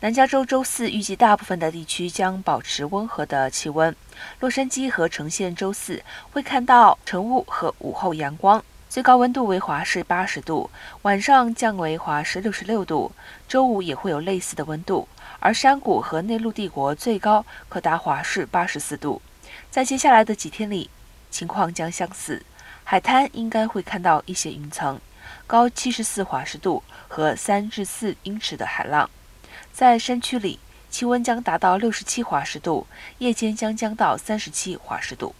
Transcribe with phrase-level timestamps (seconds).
[0.00, 3.94] 南加州周四预计大部分的地区将保持温和的气温。
[4.38, 10.70] 洛杉矶和呈县周四会看到晨雾和午后阳光，最高温度为华氏八十度，
[11.02, 13.10] 晚上降为华氏六十六度。
[13.48, 15.08] 周五也会有类似的温度，
[15.40, 19.20] 而山谷和内陆帝国最高可达华氏八十四度。
[19.68, 20.88] 在接下来的几天里，
[21.28, 22.44] 情况将相似，
[22.84, 25.00] 海滩应该会看到一些云层，
[25.48, 29.10] 高七十四华氏度和三至四英尺的海浪。
[29.78, 30.58] 在山区里，
[30.90, 35.36] 气温将达到六十七华氏度，夜间将降到三十七华氏度。